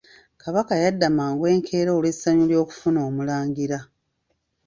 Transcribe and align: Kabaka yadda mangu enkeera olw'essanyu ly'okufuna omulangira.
Kabaka 0.41 0.73
yadda 0.83 1.07
mangu 1.17 1.43
enkeera 1.53 1.91
olw'essanyu 1.97 2.43
ly'okufuna 2.51 2.99
omulangira. 3.09 3.77